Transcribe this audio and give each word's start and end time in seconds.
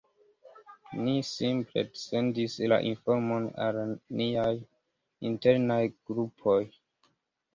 Ni 1.01 1.11
simple 1.31 1.83
sendis 2.03 2.55
la 2.71 2.79
informon 2.91 3.45
al 3.67 3.77
niaj 4.21 4.49
"internaj" 5.31 5.81
grupoj. 6.13 6.59